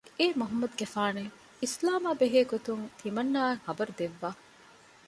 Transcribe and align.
އޭ 0.19 0.25
މުޙައްމަދުގެފާނެވެ! 0.39 1.31
އިސްލާމާ 1.61 2.09
ބެހޭ 2.19 2.41
ގޮތުން 2.51 2.83
ތިމަންނާއަށް 2.99 3.63
ޚަބަރު 3.67 3.93
ދެއްވާ 3.99 4.29